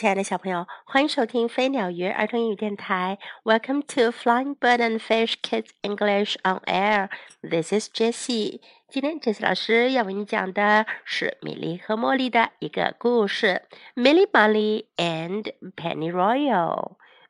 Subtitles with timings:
[0.00, 3.18] 亲爱的小朋友，欢迎收听飞鸟鱼儿童英语电台。
[3.44, 7.10] Welcome to Flying Bird and Fish Kids English on Air.
[7.42, 8.62] This is Jessie.
[8.88, 13.64] 今天 Jessie 老师要为你讲的是米莉和茉莉的一个故事，
[14.02, 16.48] 《Milly Molly and Pennyroyal》。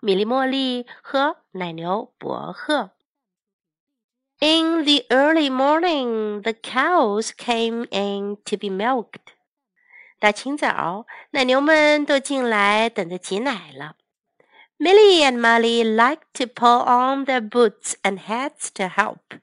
[0.01, 2.93] 米莉、茉莉和奶牛伯赫。
[4.39, 9.35] In the early morning, the cows came in to be milked.
[10.21, 13.97] 大清早，奶牛们都进来等着挤奶了。
[14.79, 19.41] Milly and Molly like to pull on their boots and hats to help。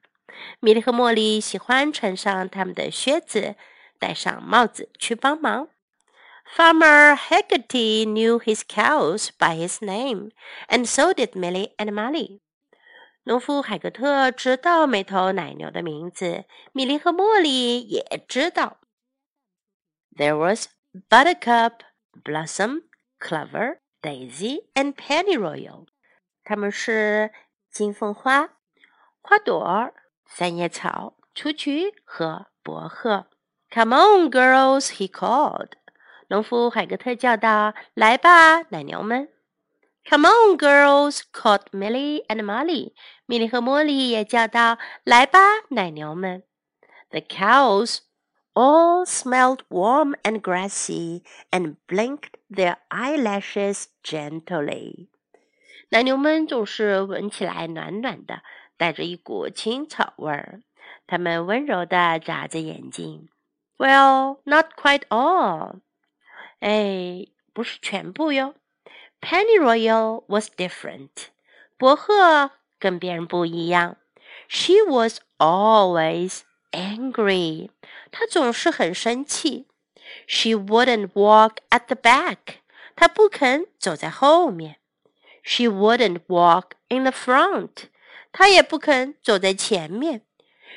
[0.59, 3.55] 米莉和茉莉喜欢穿上他们的靴子，
[3.97, 5.69] 戴上帽子去帮忙。
[6.55, 10.29] Farmer Haggerty knew his cows by his name,
[10.67, 12.41] and so did Milly and Molly.
[13.23, 18.77] 农夫海格特知道每头奶牛的名字，米莉和茉莉也知道。
[20.17, 20.69] there was
[21.09, 21.83] Buttercup,
[22.25, 22.83] Blossom,
[23.19, 25.87] Clover, Daisy, and Pennyroyal.
[26.43, 27.31] 他们是
[27.71, 28.49] 金凤花、
[29.21, 29.93] 花朵、
[30.25, 33.27] 三叶草、雏菊和薄荷。
[33.69, 34.93] Come on, girls!
[34.93, 35.73] He called.
[36.29, 39.29] 农夫海格特叫道：“来吧，奶牛们！”
[40.09, 41.21] Come on, girls!
[41.33, 42.93] called Milly and Molly.
[43.25, 46.43] 米莉和茉莉也叫道：“来吧，奶牛们！”
[47.11, 47.99] The cows
[48.56, 55.08] all smelled warm and grassy and blinked their eyelashes gently.
[55.90, 58.42] 奶牛们总是闻起来暖暖的，
[58.76, 60.62] 带着一股青草味儿。
[61.06, 63.28] 它们温柔地眨着眼睛。
[63.76, 65.80] Well, not quite all.
[66.60, 68.54] 哎，不是全部哟。
[69.20, 71.10] Penny Royal was different.
[71.76, 73.96] 伯赫跟别人不一样。
[74.48, 76.40] She was always
[76.70, 77.70] angry.
[78.10, 79.66] 她总是很生气。
[80.26, 82.36] She wouldn't walk at the back.
[82.94, 84.76] 她不肯走在后面。
[85.42, 87.88] She wouldn't walk in the front.
[88.32, 90.22] 她也不肯走在前面。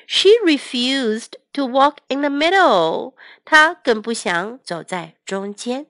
[0.08, 3.14] She refused to walk in the middle.
[3.44, 5.88] 她更不想走在中间。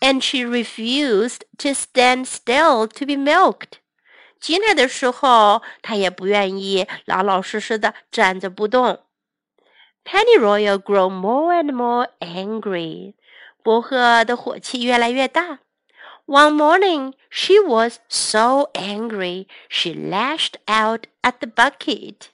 [0.00, 3.78] And she refused to stand still to be milked.
[4.38, 9.04] 挤奶的时候，她也不愿意老老实实的站着不动。
[10.04, 13.14] Pennyroyal grew more and more angry.
[13.62, 15.60] 伯赫的火气越来越大。
[16.26, 22.28] One morning, she was so angry she lashed out at the bucket.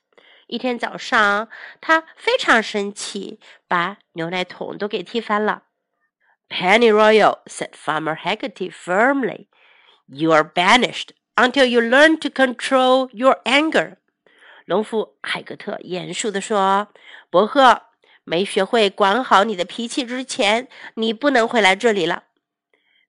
[0.46, 1.48] 一天早上，
[1.80, 5.62] 她非常生气，把牛奶桶都给踢翻了。
[6.48, 9.46] Pennyroyal said Farmer Haggerty firmly,
[10.06, 13.98] "You are banished until you learn to control your anger."
[14.65, 16.87] 农夫海格特严肃地说
[17.29, 17.83] ：“伯赫，
[18.23, 22.23] 没学会管好你的脾气之前，你不能回来这里了。”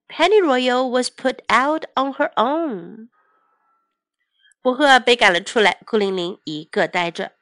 [0.08, 3.08] Pennyroyal was put out on her own。
[4.60, 7.32] 伯赫被赶了出来，孤零零一个呆着。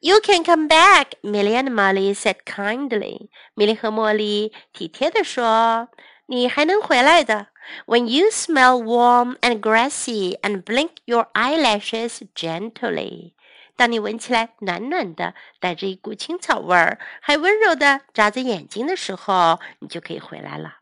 [0.00, 3.28] You can come back, Milly and Molly said kindly.
[3.54, 5.88] 米莉和茉莉体贴地说
[6.26, 7.48] ：“你还能回来的。”
[7.86, 13.32] When you smell warm and grassy, and blink your eyelashes gently.
[13.78, 20.78] 当你闻起来暖暖的，带着一股青草味儿，还温柔的眨着眼睛的时候，你就可以回来了。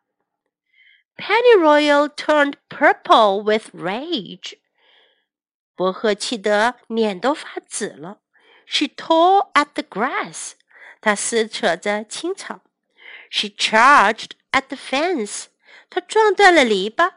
[1.18, 4.54] Pennyroyal turned purple with rage。
[5.74, 8.20] 伯赫气得脸都发紫了。
[8.64, 10.52] She tore at the grass。
[11.02, 12.62] 她撕扯着青草。
[13.30, 15.48] She charged at the fence。
[15.90, 17.12] 她撞断了篱笆。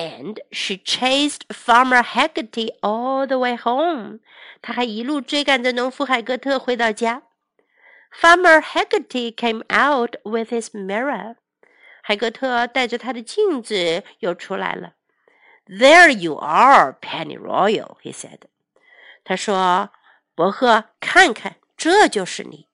[0.00, 4.20] And she chased Farmer Haggerty all the way home.
[4.62, 7.22] 她还一路追赶着农夫海格特回到家。
[8.12, 11.34] Farmer Haggerty came out with his mirror.
[12.02, 14.94] 海格特带着他的镜子又出来了。
[15.66, 18.42] There you are, Pennyroyal, he said。
[19.24, 19.90] 他说
[20.36, 22.68] ：“伯赫，看看，这就是你。”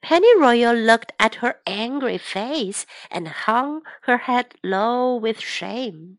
[0.00, 6.16] Pennyroyal looked at her angry face and hung her head low with shame.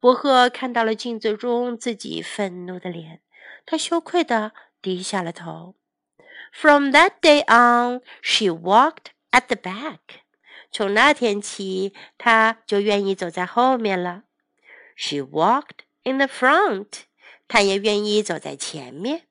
[0.00, 3.20] 伯赫看到了镜子中自己愤怒的脸，
[3.64, 5.74] 他羞愧地低下了头。
[6.52, 9.98] From that day on, she walked at the back.
[10.70, 14.24] 从那天起，她就愿意走在后面了。
[14.94, 17.04] She walked in the front.
[17.48, 19.22] 她也愿意走在前面。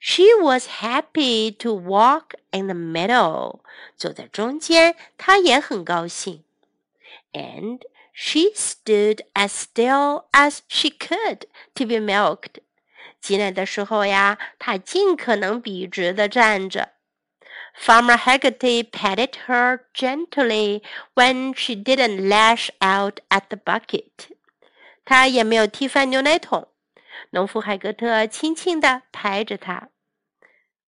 [0.00, 3.60] She was happy to walk in the middle.
[3.96, 6.44] 走在中间，她也很高兴。
[7.32, 7.80] And
[8.18, 12.60] she stood as still as she could to be milked.
[13.20, 16.90] 挤奶的时候呀，她尽可能笔直地站着。
[17.76, 20.82] Farmer Haggerty patted her gently
[21.14, 24.28] when she didn't lash out at the bucket.
[25.04, 26.68] 他也没有踢翻牛奶桶。
[27.30, 29.88] 农夫海格特轻轻地拍着她。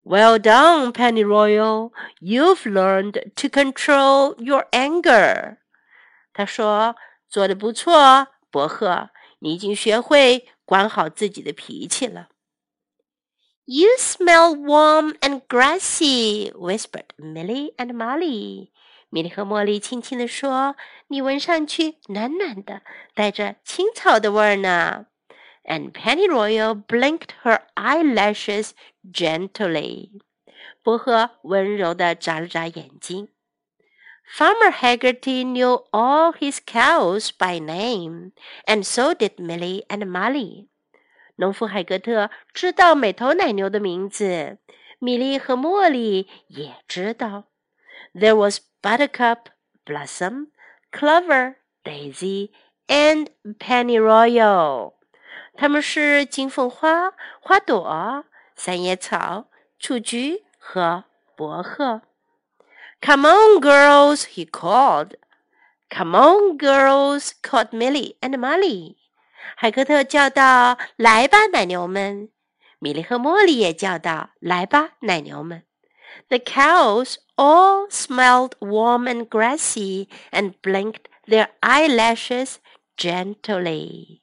[0.03, 1.91] Well done, Penny Royal.
[2.21, 5.57] You've learned to control your anger.
[6.33, 6.95] 他说：“
[7.30, 12.28] 做的不错，伯赫，你已经学会管好自己的脾气了。”
[13.64, 18.70] You smell warm and grassy, whispered Millie and Molly.
[19.10, 20.74] 米莉和茉莉轻轻地说
[21.06, 22.82] ：“你闻上去暖暖的，
[23.14, 25.06] 带着青草的味儿呢。”
[25.62, 28.70] And Penny Royal blinked her eyelashes
[29.12, 30.20] gently.
[30.82, 33.28] 薄荷温柔地眨了眨眼睛。
[34.32, 38.32] Farmer Haggerty knew all his cows by name,
[38.64, 40.68] and so did Milly and Molly.
[41.36, 44.58] 农夫海格特知道每头奶牛的名字，
[45.00, 47.44] 米莉和茉莉也知道。
[48.14, 49.46] There was Buttercup,
[49.84, 50.48] Blossom,
[50.92, 52.50] Clover, Daisy,
[52.86, 53.28] and
[53.58, 54.94] Pennyroyal。
[55.54, 58.24] 它们是金凤花、花朵、
[58.54, 59.48] 三叶草、
[59.78, 61.04] 雏菊和
[61.34, 62.02] 薄荷。
[63.02, 65.14] Come on, girls, he called.
[65.88, 68.96] Come on, girls, called Milly and Molly.
[69.56, 72.28] 海克特叫道：“来吧，奶牛们！”
[72.78, 75.62] 米莉和茉莉也叫道：“来吧，奶牛们！”
[76.28, 82.56] The cows all smelled warm and grassy and blinked their eyelashes
[82.96, 84.20] gently.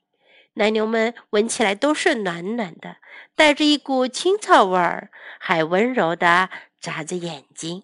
[0.54, 2.98] 奶牛们闻起来都是暖暖的，
[3.36, 5.10] 带着一股青草味儿，
[5.40, 6.50] 还温柔地
[6.80, 7.84] 眨着眼睛。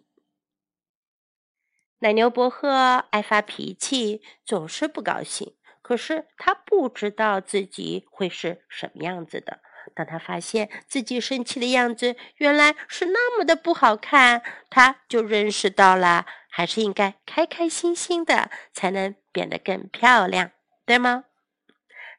[2.04, 2.70] 奶牛伯赫
[3.12, 5.54] 爱发脾气，总是不高兴。
[5.82, 9.62] 可是他不知道自己会是什么样子的。
[9.96, 20.52] 当他发现自己生气的样子原来是那么的不好看，他就认识到了，还是应该开开心心的，才能变得更漂亮，
[20.86, 21.24] 对吗？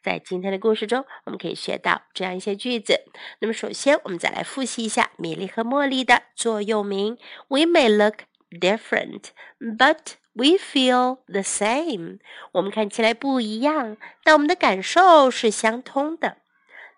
[0.02, 3.02] 在今天的故事中，我们可以学到这样一些句子。
[3.40, 8.20] 那么，首先我们再来复习一下米莉和茉莉的座右铭：We may look
[8.53, 12.19] different, but we feel the same。
[12.53, 16.37] 我们看起来不一样，但我们的感受是相通的。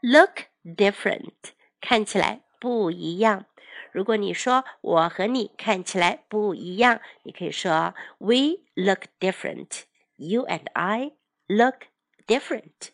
[0.01, 1.33] Look different，
[1.79, 3.45] 看起来不一样。
[3.91, 9.81] 如果你说我和你看起来不一样，你可以说 We look different.
[10.15, 11.11] You and I
[11.47, 11.87] look
[12.25, 12.91] different.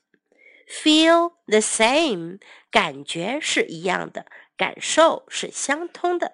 [0.68, 2.40] Feel the same，
[2.72, 4.26] 感觉是一样的，
[4.58, 6.34] 感受是相通的。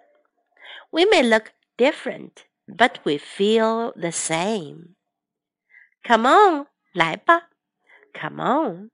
[0.92, 1.48] We may look
[1.78, 4.96] different, but we feel the same.
[6.04, 7.50] Come on，来吧。
[8.14, 8.92] Come on.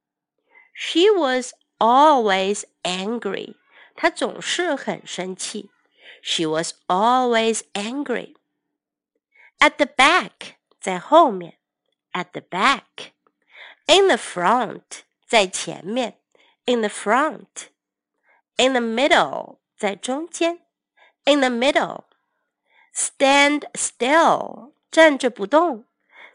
[0.74, 3.56] She was always angry.
[3.96, 5.70] 她总是很生气。
[6.22, 8.36] She was always angry.
[9.60, 11.60] At the back，在后面。
[12.12, 13.12] At the back.
[13.86, 16.20] In the front，在前面，
[16.66, 17.70] in the front,
[18.58, 20.60] in the middle，在中间，
[21.26, 22.06] in the middle。
[22.94, 25.86] Stand still，站着不动，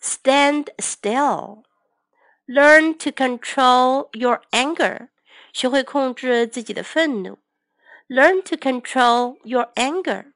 [0.00, 5.08] stand still。Learn to control your anger，
[5.52, 7.38] 学会控制自己的愤怒。
[8.08, 10.32] Learn to control your anger.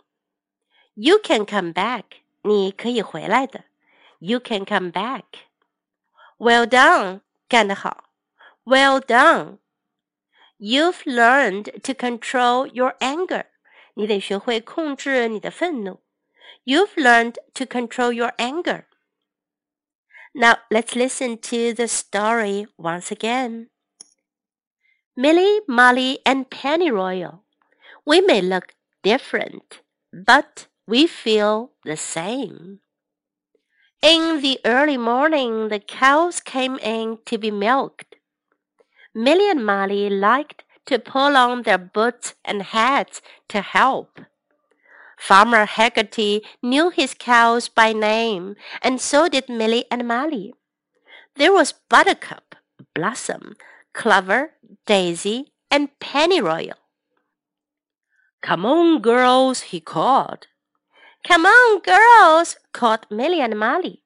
[0.95, 2.05] You can come back，
[2.43, 3.65] 你可以回来的。
[4.19, 5.25] You can come back.
[6.39, 8.05] Well done，干得好。
[8.65, 9.59] well done.
[10.59, 13.47] You've learned to control your anger.
[13.95, 16.01] 你得学会控制你的愤怒。
[16.66, 18.88] You've learned to control your anger.
[20.36, 23.70] Now let's listen to the story once again.
[25.16, 27.44] Milly, Molly, and Pennyroyal.
[28.06, 28.74] We may look
[29.04, 29.82] different,
[30.12, 32.80] but we feel the same.
[34.02, 38.16] In the early morning, the cows came in to be milked.
[39.14, 44.20] Milly and Molly liked to pull on their boots and hats to help.
[45.28, 50.54] Farmer Haggerty knew his cows by name, and so did Milly and Molly.
[51.38, 52.58] There was Buttercup,
[52.94, 53.56] Blossom,
[53.94, 56.76] Clover, Daisy, and Pennyroyal.
[58.42, 60.48] Come on, girls, he called.
[61.26, 64.04] Come on, girls, called Milly and Molly.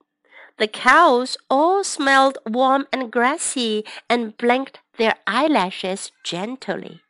[0.59, 7.01] The cows all smelled warm and grassy and blinked their eyelashes gently.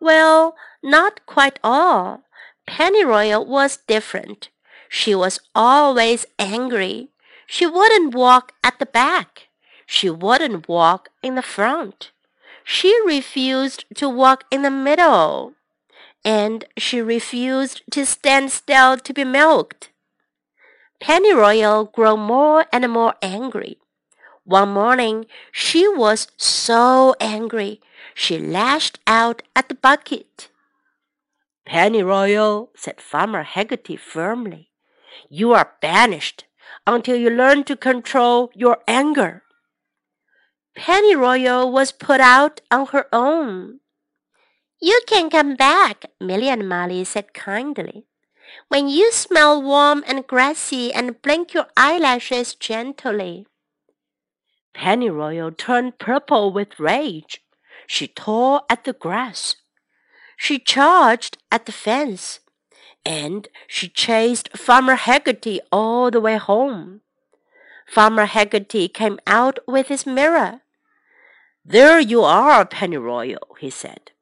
[0.00, 2.22] Well, not quite all.
[2.68, 4.50] Pennyroyal was different.
[4.88, 7.08] She was always angry.
[7.46, 9.48] She wouldn't walk at the back.
[9.86, 12.12] She wouldn't walk in the front.
[12.64, 15.54] She refused to walk in the middle.
[16.24, 19.90] and she refused to stand still to be milked.
[21.00, 23.78] Pennyroyal grew more and more angry.
[24.44, 27.80] One morning she was so angry
[28.14, 30.50] she lashed out at the bucket.
[31.68, 34.70] Pennyroyal, said Farmer Haggerty firmly,
[35.28, 36.46] you are banished
[36.86, 39.42] until you learn to control your anger.
[40.74, 43.80] Pennyroyal was put out on her own.
[44.80, 48.06] You can come back, Milly and Molly said kindly.
[48.68, 53.46] When you smell warm and grassy and blink your eyelashes gently.
[54.74, 57.42] Pennyroyal turned purple with rage.
[57.86, 59.56] She tore at the grass.
[60.38, 62.40] She charged at the fence.
[63.04, 67.02] And she chased Farmer Haggerty all the way home.
[67.86, 70.60] Farmer Haggerty came out with his mirror.
[71.64, 74.12] There you are, Pennyroyal, he said.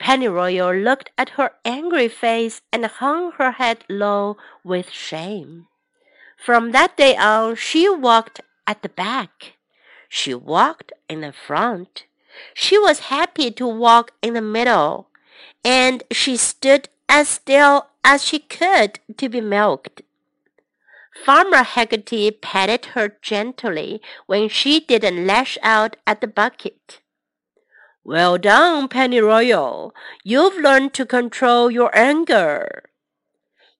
[0.00, 5.66] Pennyroyal looked at her angry face and hung her head low with shame.
[6.36, 9.54] From that day on, she walked at the back.
[10.08, 12.06] She walked in the front.
[12.54, 15.08] She was happy to walk in the middle,
[15.64, 20.02] and she stood as still as she could to be milked.
[21.24, 27.00] Farmer Haggerty patted her gently when she didn't lash out at the bucket.
[28.04, 29.94] Well done, Pennyroyal.
[30.22, 32.90] You've learned to control your anger.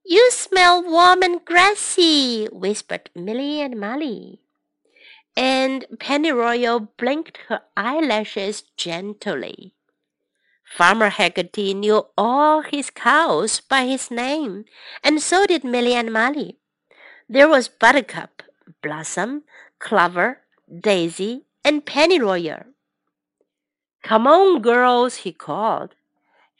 [0.06, 4.40] You smell warm and grassy, whispered Milly and Molly.
[5.36, 9.73] And Pennyroyal blinked her eyelashes gently.
[10.64, 14.64] Farmer Haggerty knew all his cows by his name,
[15.02, 16.58] and so did Milly and Molly.
[17.28, 18.42] There was Buttercup,
[18.82, 19.44] Blossom,
[19.78, 22.64] Clover, Daisy, and Pennyroyal.
[24.02, 25.94] Come on, girls, he called.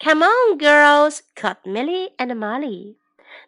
[0.03, 2.97] Come on, girls, called Milly and Molly.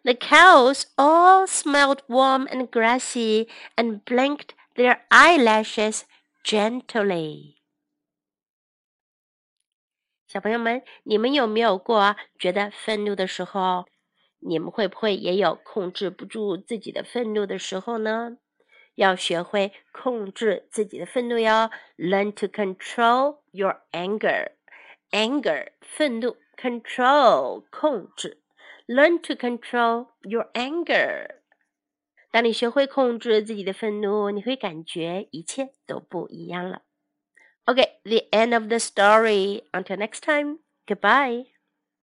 [0.03, 3.47] The cows all smelled warm and grassy
[3.77, 6.05] and blinked their eyelashes
[6.43, 7.56] gently.
[10.27, 13.85] 小朋友们，你们有没有过觉得愤怒的时候？
[14.39, 18.37] 你们会不会也有控制不住自己的愤怒的时候呢？
[18.95, 28.43] 要学会控制自己的愤怒哟，learn to control your anger，anger 愤怒，control 控制
[28.85, 31.37] ，learn to control your anger。
[32.31, 36.81] 当你学会控制自己的愤怒，你会感觉一切都不一样了。
[37.67, 39.61] Okay, the end of the story.
[39.73, 41.45] Until next time, goodbye.